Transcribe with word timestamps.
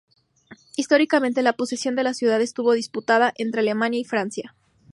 Históricamente, 0.77 1.43
la 1.43 1.53
posesión 1.53 1.95
de 1.95 2.01
la 2.03 2.15
ciudad 2.15 2.41
estuvo 2.41 2.73
disputada 2.73 3.33
entre 3.37 3.61
Alemania 3.61 3.99
y 3.99 4.03
Francia. 4.03 4.55